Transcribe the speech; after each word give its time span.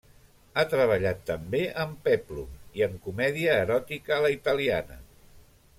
Ha 0.55 0.61
treballat 0.69 1.21
també 1.27 1.59
en 1.83 1.93
pèplum 2.07 2.57
i 2.81 2.85
en 2.89 2.99
comèdia 3.05 3.61
eròtica 3.67 4.17
a 4.17 4.21
la 4.27 4.37
italiana. 4.39 4.99